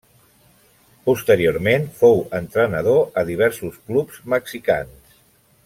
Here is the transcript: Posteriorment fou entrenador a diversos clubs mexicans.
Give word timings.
Posteriorment 1.09 1.85
fou 1.99 2.17
entrenador 2.39 2.99
a 3.23 3.25
diversos 3.29 3.79
clubs 3.91 4.19
mexicans. 4.35 5.21